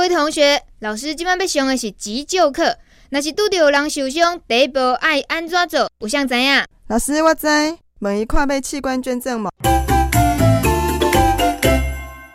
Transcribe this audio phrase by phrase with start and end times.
[0.00, 2.74] 各位同学，老师今晚要上的是急救课，
[3.10, 5.90] 那是拄着人受伤，第一步爱安怎做？
[5.98, 6.64] 有想知影？
[6.88, 7.46] 老师，我知，
[7.98, 9.50] 问伊看要器官捐赠无？